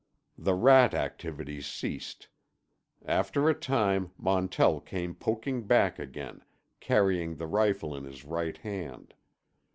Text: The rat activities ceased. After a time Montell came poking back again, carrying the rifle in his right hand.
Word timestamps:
The 0.39 0.55
rat 0.55 0.95
activities 0.95 1.67
ceased. 1.67 2.27
After 3.05 3.47
a 3.47 3.53
time 3.53 4.09
Montell 4.17 4.79
came 4.81 5.13
poking 5.13 5.67
back 5.67 5.99
again, 5.99 6.41
carrying 6.79 7.35
the 7.35 7.45
rifle 7.45 7.95
in 7.95 8.05
his 8.05 8.25
right 8.25 8.57
hand. 8.57 9.13